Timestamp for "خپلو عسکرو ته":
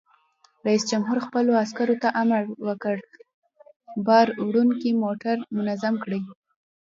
1.27-2.07